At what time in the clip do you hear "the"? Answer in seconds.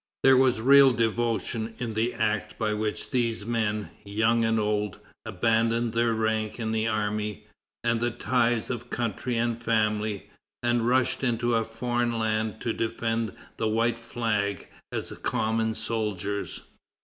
1.93-2.15, 6.71-6.87, 8.01-8.09, 13.57-13.67